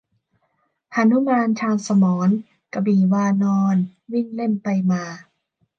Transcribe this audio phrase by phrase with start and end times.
[0.95, 2.29] หนุมานชาญสมร
[2.73, 3.77] กระบี่วานร
[4.11, 5.03] วิ่งเล่นไปมา